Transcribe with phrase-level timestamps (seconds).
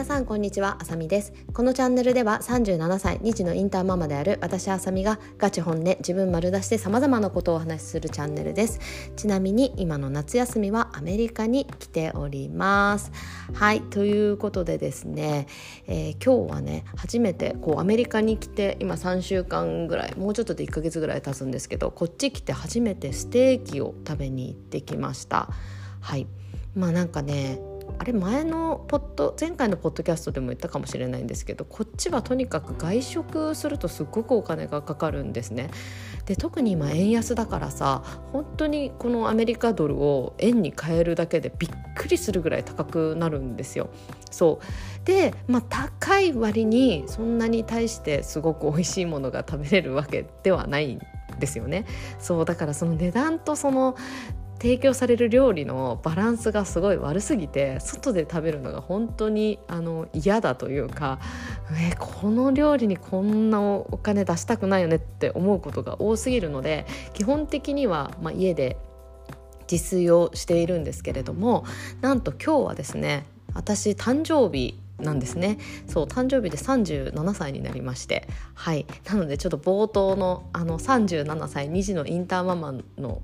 [0.00, 1.34] 皆さんこんにちはあさみです。
[1.52, 8.80] このチャンネルでは37歳2児のインターママである私あさみがガチ本音自分丸出しで様々なことをお話しするチャンネルです。
[9.14, 13.12] ちなみに今の夏休みはアメリカに来ております。
[13.52, 15.46] はいということでですね、
[15.86, 25.50] えー、今日はね初めてこうアメリカに来て今3週間ぐらいもうちょっとで1ヶ月ぐらい経つんですけどこっち来て初めてステーキを食べに行ってきました。
[26.00, 26.26] はい。
[26.74, 27.60] まあなんかね
[27.98, 35.70] あれ前のポッド前回のポッドキャストでも言ったかもしれないんですけどこっちはとにかく外食するとすっごくお金がかかるんですね。
[36.26, 43.90] で特に今円安だからさ本当にこのアメリカドルを円に変えるだけでびっくりするぐらい高くなるんですよ。
[44.30, 51.00] そうで、まあ、高い割にそんなに対してすごく美味しいものが食べれるわけではないん
[51.38, 51.86] ですよね。
[52.18, 53.96] そうだからその値段とその
[54.60, 61.18] 提供される料理のバランスがすごい悪すぎて外で食べるのが本当にあの嫌だというか
[61.72, 68.76] えこの料理にこんなお金出したくないよねって思うことが多すぎるので基本的には、ま、家で
[69.70, 71.64] 自炊をしているんですけれども
[72.02, 73.24] なんと今日はですね
[73.54, 75.56] 私誕生日なんですね。
[75.86, 78.86] そう誕生日で37歳になりましてはい。
[79.06, 83.22] なのでちょっと冒頭のあの37歳2児のインターママの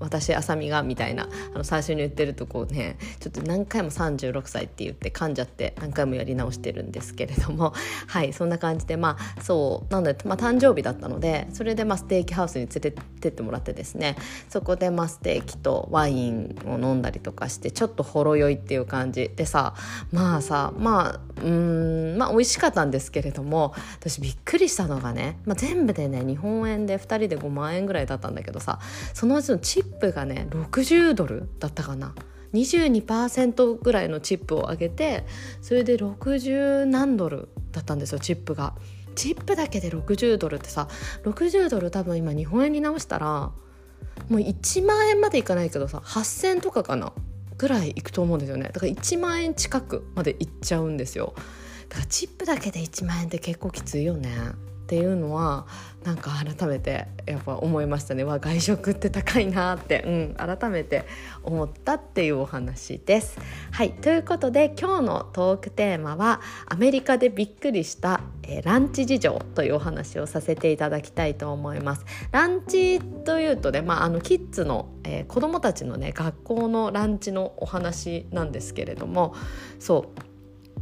[0.00, 7.72] 私あさみがみたいなあの最初に言ってるとこうねちょっと何回も36歳って言って噛んじゃって何回もやり直してるんですけれども
[8.06, 14.16] はいそんな感じでまあそうなので、まあ、誕生日だったのでそれでまあステーキハウスに連れてってもらってですね
[14.48, 19.74] そこでまあステーキとワインを飲んだりとかしてちょっとほろ酔いっていう感じでさ
[20.12, 28.78] まあさまあうんまあ美味しかったんですけれども私びっくりしたのがね、まあ、全部でね日本円で2人で5万円ぐらいだったんだけどさ
[29.14, 32.14] そのうちのチッップがね60ドルだったかな。
[32.54, 35.26] 22%ぐらいのチップを上げて
[35.60, 38.74] それで60何ドルだったんですよチップが。
[39.14, 40.88] チップだけで60ドルってさ
[41.24, 43.54] 60ドル多分今日本円に直したらも
[44.30, 47.12] う1万円までいかないけどさ8,000とかかな
[47.56, 48.70] ぐらいいくと思うんですよね。
[48.72, 51.34] だから1万円近くまでいっちゃうんですよ。
[51.88, 54.30] だからチップだけで1万円って結構きついよね。
[54.88, 55.66] っていうのは
[56.02, 58.24] なんか改めてやっぱ思いましたね。
[58.24, 61.04] わ外食って高いなって、うん、改めて
[61.42, 63.38] 思ったっていうお話です。
[63.70, 63.92] はい。
[63.92, 72.06] ということで今日のトークテーマはアメリカでびっくりした、えー、ランチ事情というお話をさせていただきたいと思います。
[72.32, 79.34] ランチというとね、まあ、あのキッズの、えー、子どもたちのね学校のランチのお話なんですけれども
[79.78, 80.27] そう。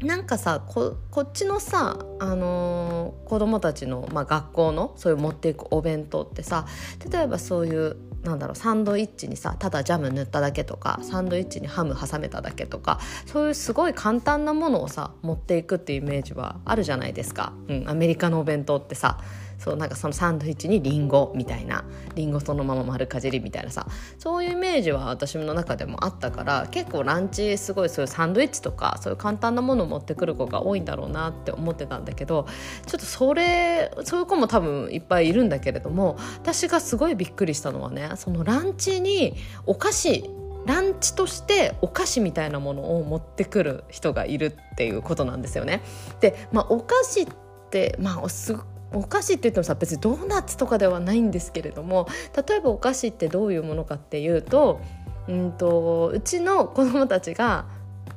[0.00, 6.66] なんかさこっちのさ、あのー、子供たちの、まあ、学校のそういう持っていくお弁当ってさ
[7.10, 19.18] 例えばそういうなんだろうサンドイッチにさただジャム塗っただけとかサンドイッチにハム挟めただけとかそういうすごい簡単なものをさ持っていくっていうイメージはあるじゃないですか、うん、アメリカのお弁当ってさ。
[19.58, 23.86] そうなんかそのサンドイッチにリンゴみたいなリンゴそのまま丸かじりみたいなさ
[24.18, 32.46] そういうイメージは私の中でもあったから結構ランチすごいそういうサンドイッチとかそういう簡単なものを持ってくる子が多いんだろうなって思ってたんだけど
[32.86, 39.34] ちょっとそれそういう子も多分いっぱいいるんだけれども私がすごいびっくりしたのはねそのランチに
[39.66, 40.30] お菓子
[40.66, 45.80] ランチとしてお菓子みたいなものを持ってくる人がいるっていうことなんですよね。
[46.20, 47.26] で、まあ、お菓子っ
[47.70, 48.54] て、まあ、す
[48.92, 52.08] お菓子って言ってもさ別にドーナツとかではないんですけれども
[52.48, 54.80] 例えばお菓子ってどういうものかっていうと
[55.28, 57.66] うんとうちの子供たちが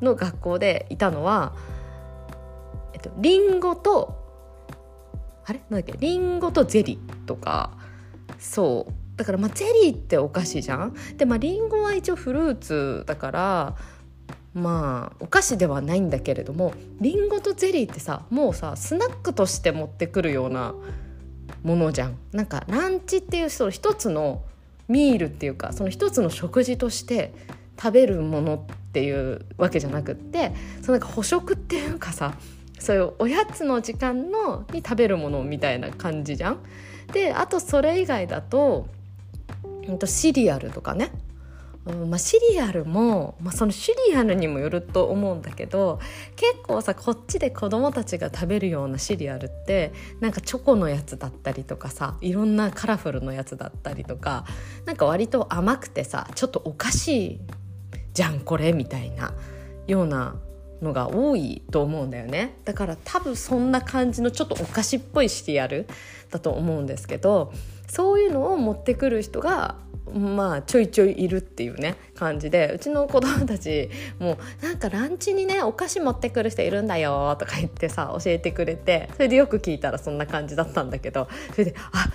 [0.00, 1.54] の学校でいたのは、
[2.92, 4.16] えっと、リンゴと
[5.44, 5.60] あれ？
[5.68, 5.98] なんだっけ？
[5.98, 7.72] リンゴとゼリーとか。
[8.38, 8.92] そう。
[9.16, 10.94] だからまあゼリーってお菓子じゃん？
[11.16, 13.76] でまあリンゴは一応フルーツだから
[14.54, 20.74] まあお菓子ではないんだけれどもりんごとゼリーってさもうさスナックとして持ってくるような
[21.62, 22.16] ものじゃん。
[22.32, 24.42] なんかランチっていうその一つの
[24.88, 27.32] ミールっていうかその一つの食事として
[27.80, 32.34] 食べるものっていうわけじゃなくってそのなんか捕食っていうかさ
[32.78, 36.58] そういうおやつの時間のに食べるものみたいな感じじゃん。
[37.12, 38.86] であとそれ以外だと
[40.06, 41.10] シリアルとかね
[41.86, 45.98] うんまあ、シリアルも、まあ、そのシリアルにもよると思うんだけど
[46.36, 54.44] 結構さこっちで子供たちが食べるようなシリアルってなんかチョコのやつだったりとかさいろんなカラフルのやつだったりとか
[54.84, 57.40] なんか割と甘くてさちょっとおかしい
[58.12, 59.32] じゃんこれみたいな
[59.86, 60.36] ような
[60.82, 62.56] のが多いと思うんだよね。
[62.64, 65.86] だから多分そんな感じのちょっとお菓子っぽいシリアル
[66.30, 67.52] だと思うんですけど
[67.90, 69.76] そういうのを持ってくる人が
[70.12, 82.08] まあちょいちょいいるっていうね感じでうちの子供たちもうなんかランチにねお菓子持ってくる人いるんだよとか言ってさ教えてくれてそれでよく聞いたらそんな感じだったんだけどそれであ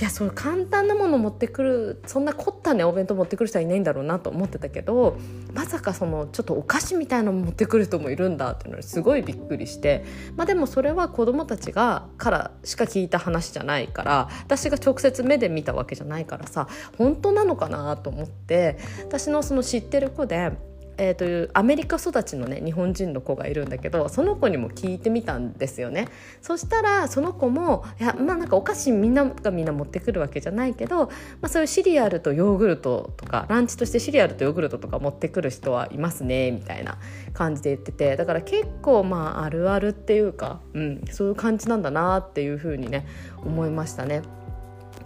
[0.00, 5.16] いやその簡単なもの持ってくるそんな凝ったねお弁当持ってくる人はいないんだろうなと思ってたけど
[5.52, 10.04] まさかそのちょっとお菓子みたいなの持ってくる人もいるんだっていうのにすごいびっくりして。
[10.36, 16.68] まあでもそれは子どもたちがからしか聞いた話じゃないから私が直接目で見たわけじゃないからさ
[16.98, 20.52] 本当なのかなと思って私のその知ってる子で
[20.98, 26.08] えー、というアメリカ育ちのね日本人の子がいるんだけどその子にも聞いてみたんですよね
[26.40, 31.12] そしたらその子もいやまあなんかお菓子みんながみんな持ってくるわけじゃないけど、ま
[31.42, 36.98] あ、そういうシリアルとヨーグルトとかランチとしてシリアルとヨーグルトとか持ってくる人はいますねみたいな
[37.32, 43.06] 感じで言っててだから結構まああるあるっていうか、うん、そういう感じなんだなっていうふうにね
[43.44, 44.22] 思いましたね。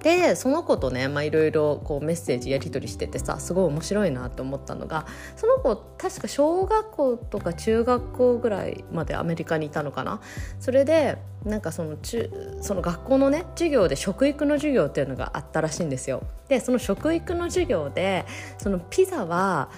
[0.02, 10.20] でその子とねいろいろメッセージやり取りしててさすごい面白いなと思ったのがその子確か小学校とか中学校ぐらいまでアメリカにいたのかな？
[10.60, 12.30] それでなんかその中
[12.60, 16.22] その学校のね授業で食育の授業っていうのがあったらしいんですよ。
[16.48, 18.24] でその食育の授業で
[18.58, 19.68] そのピザは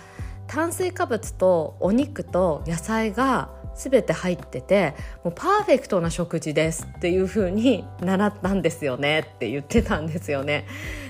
[0.46, 3.50] 炭水化物とお肉と野菜が
[3.88, 4.94] 全て入ってて
[5.24, 10.66] もうパーフェクトな食事ですっていう風に習ったんですよねって言ってたんですよね。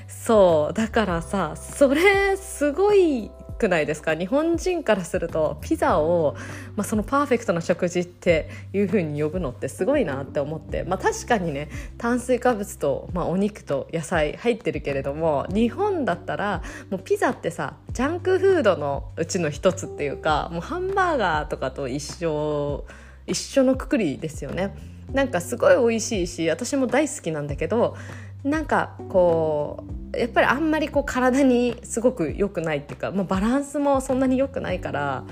[0.06, 3.30] そうだからさそれすごい
[3.60, 4.14] くないですか？
[4.14, 6.34] 日本人からするとピザを、
[6.76, 11.68] まあ、そのパーフェクトな食事っていう風に呼ぶのってすごいなって思って、まあ、確かにね
[11.98, 22.86] 炭水化物と、まあ、お肉と野菜入ってるけれども日本だったらもうピザってさジャンクフードのうちの一つっていうかもうハンバーガーとかと一緒
[23.26, 24.74] 一緒のくくりですよね。
[25.12, 27.96] なんかすごい美味しいし私も大好きなんだけど
[28.44, 35.24] なんかこうやっぱりあんまりこう体にすごく良くないっていうか、まあ、バランスもそんなに良くないから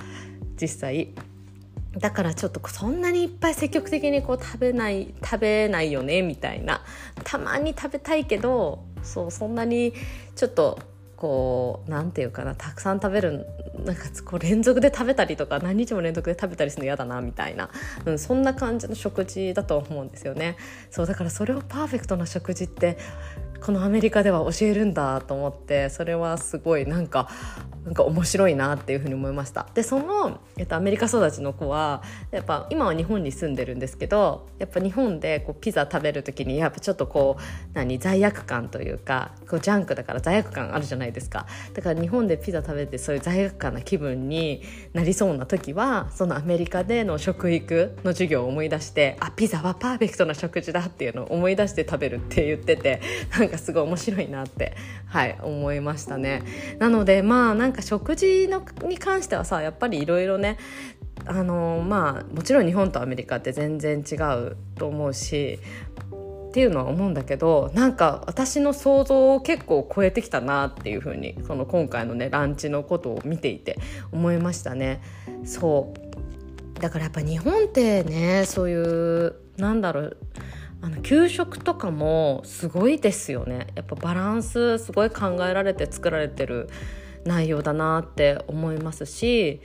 [0.61, 1.09] 実際。
[1.97, 6.83] だからちょっとそんなにいっぱい積極的にこう食べない食べないよねみたいな。
[7.25, 9.95] たまに食べたいけどそうそんなに
[10.37, 10.79] ちょっと
[11.17, 13.47] こうなんていうかなたくさん食べる
[13.85, 17.71] なんかこう連続で食べたりとか何日も連続で食べたりするの嫌だなみたいな、
[18.05, 20.57] うん、そんな感じの食事だと思うんですよね。
[20.91, 22.99] そうだからそれをパーフェクトな食事って
[23.61, 27.29] このアメリカでは教えるんだと思ってそれはすごいなんか
[27.89, 29.67] なんか面白いなっていうふうに思いました。
[29.73, 41.47] でその、えっと、アメリカ育ちの子はやっぱ今は日本に住んでるんですけどやっぱ日本でこうピザ食べる時にやっぱちょっとこう何罪悪感というかこうジャンクだから罪悪感あるじゃないですか。
[41.73, 44.63] だから日本でピザ食べてそういう罪悪感な気分に
[44.93, 53.01] なりそうな時はそのアメリカでの食育の授業を思い出してあピザはパーフェクトな食事だっていうのを思い出して食べるって言ってて
[53.39, 56.43] なんかすごい面白いなってはい思いましたね
[56.79, 60.59] なのでまあなんか食事のに関してはさやっぱりいろいろね
[61.27, 65.59] あのまあもちろん日本とアメリカって全然違うと思うし
[66.49, 73.79] っていうのは思うんだけどなんか私の想像を結構超えてきたなっていうふうにその今回のねランチのことを見ていて
[74.13, 75.03] 思いましたね。
[75.45, 80.17] そうだからやっぱ日本ってねそういうなんだろう
[80.81, 83.67] あの給食とかもすごいですよね。
[83.75, 86.69] やっぱバランスすごい考えられて作られてる
[87.25, 89.61] 内容だなって思いますし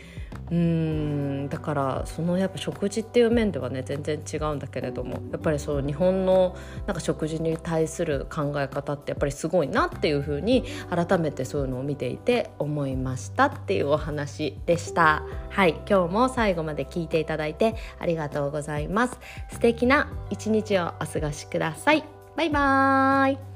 [0.53, 6.55] うんだからそのやっぱ食事っていう面ではね全然違うんだけれどもやっぱりそう日本の
[6.85, 15.23] なんか食事に対する考え方ってやっぱりすごいなっていうふうに改めてそういうのを見ていて思いましたっていうお話でした。
[15.49, 19.17] はい今日も最後まで聞いていただいてありがとうございます。
[19.51, 22.03] 素敵な一日をお過ごしください。
[22.35, 23.52] バイバーイ